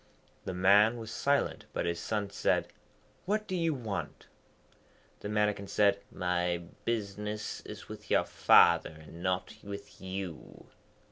[0.45, 2.69] The man was silent, but his son said,
[3.27, 4.25] 'What do you want?'
[5.19, 10.65] The Mannikin said, 'My business is with your father, and not with you.'